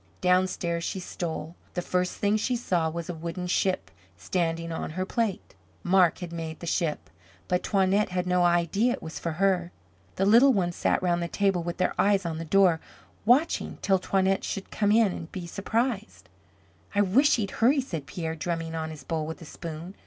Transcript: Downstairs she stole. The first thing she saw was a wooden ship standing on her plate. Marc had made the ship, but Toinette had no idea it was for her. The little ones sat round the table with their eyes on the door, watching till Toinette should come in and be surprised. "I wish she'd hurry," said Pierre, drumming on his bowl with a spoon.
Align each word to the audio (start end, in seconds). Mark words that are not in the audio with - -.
Downstairs 0.21 0.83
she 0.83 0.99
stole. 0.99 1.53
The 1.75 1.83
first 1.83 2.15
thing 2.15 2.35
she 2.35 2.55
saw 2.55 2.89
was 2.89 3.07
a 3.07 3.13
wooden 3.13 3.45
ship 3.45 3.91
standing 4.17 4.71
on 4.71 4.89
her 4.97 5.05
plate. 5.05 5.53
Marc 5.83 6.17
had 6.25 6.33
made 6.33 6.59
the 6.59 6.65
ship, 6.65 7.07
but 7.47 7.61
Toinette 7.61 8.09
had 8.09 8.25
no 8.25 8.43
idea 8.43 8.93
it 8.93 9.03
was 9.03 9.19
for 9.19 9.33
her. 9.33 9.71
The 10.15 10.25
little 10.25 10.53
ones 10.53 10.75
sat 10.75 11.03
round 11.03 11.21
the 11.21 11.27
table 11.27 11.61
with 11.61 11.77
their 11.77 11.93
eyes 11.99 12.25
on 12.25 12.39
the 12.39 12.45
door, 12.45 12.79
watching 13.25 13.77
till 13.83 13.99
Toinette 13.99 14.43
should 14.43 14.71
come 14.71 14.91
in 14.91 15.11
and 15.11 15.31
be 15.31 15.45
surprised. 15.45 16.27
"I 16.95 17.01
wish 17.01 17.29
she'd 17.29 17.51
hurry," 17.61 17.79
said 17.79 18.07
Pierre, 18.07 18.33
drumming 18.33 18.73
on 18.73 18.89
his 18.89 19.03
bowl 19.03 19.27
with 19.27 19.39
a 19.39 19.45
spoon. 19.45 19.93